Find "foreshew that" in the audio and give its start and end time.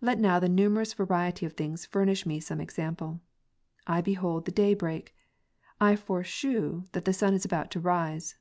5.94-7.04